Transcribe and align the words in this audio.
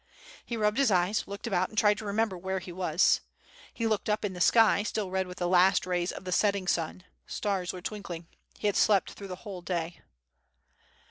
He 0.43 0.57
rubbed 0.57 0.79
his 0.79 0.89
eyes, 0.89 1.27
looked 1.27 1.45
about, 1.45 1.69
and 1.69 1.77
tried 1.77 1.99
to 1.99 2.05
remember 2.05 2.35
where 2.35 2.57
he 2.57 2.71
was. 2.71 3.21
He 3.71 3.85
looked 3.85 4.09
up 4.09 4.25
in 4.25 4.33
the 4.33 4.41
sky, 4.41 4.81
still 4.81 5.11
red 5.11 5.27
with 5.27 5.37
the 5.37 5.47
last 5.47 5.85
rays 5.85 6.11
of 6.11 6.23
the 6.25 6.31
setting 6.31 6.67
sun; 6.67 7.03
stars 7.27 7.71
were 7.71 7.83
twinkling. 7.83 8.25
He 8.57 8.65
had 8.65 8.75
slept 8.75 9.11
through 9.13 9.27
the 9.27 9.35
whole 9.45 9.61
day. 9.61 10.01